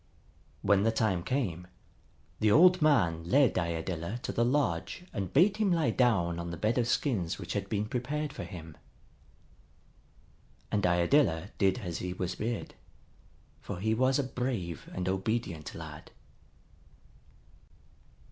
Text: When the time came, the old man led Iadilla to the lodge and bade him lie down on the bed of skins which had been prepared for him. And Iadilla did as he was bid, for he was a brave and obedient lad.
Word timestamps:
When 0.63 0.81
the 0.81 0.91
time 0.91 1.21
came, 1.21 1.67
the 2.39 2.49
old 2.49 2.81
man 2.81 3.23
led 3.23 3.53
Iadilla 3.53 4.19
to 4.23 4.31
the 4.31 4.43
lodge 4.43 5.03
and 5.13 5.31
bade 5.31 5.57
him 5.57 5.71
lie 5.71 5.91
down 5.91 6.39
on 6.39 6.49
the 6.49 6.57
bed 6.57 6.79
of 6.79 6.87
skins 6.87 7.37
which 7.37 7.53
had 7.53 7.69
been 7.69 7.85
prepared 7.85 8.33
for 8.33 8.43
him. 8.43 8.75
And 10.71 10.87
Iadilla 10.87 11.51
did 11.59 11.77
as 11.81 11.99
he 11.99 12.13
was 12.13 12.33
bid, 12.33 12.73
for 13.59 13.79
he 13.79 13.93
was 13.93 14.17
a 14.17 14.23
brave 14.23 14.89
and 14.91 15.07
obedient 15.07 15.75
lad. 15.75 16.09